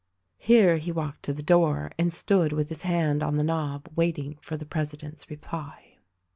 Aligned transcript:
Here 0.39 0.77
he 0.77 0.91
walked 0.91 1.21
to 1.25 1.31
the 1.31 1.43
door 1.43 1.91
and 1.95 2.11
stood 2.11 2.53
with 2.53 2.69
his 2.69 2.81
hand 2.81 3.21
on 3.21 3.37
the 3.37 3.43
knob, 3.43 3.87
waiting 3.95 4.39
for 4.41 4.57
the 4.57 4.65
president's 4.65 5.29
reply. 5.29 5.99